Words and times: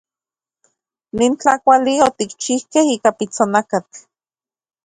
Nin 1.17 1.31
tlakuali 1.41 1.93
otikchijkej 2.07 2.87
ika 2.95 3.11
pitsonakatl. 3.19 3.99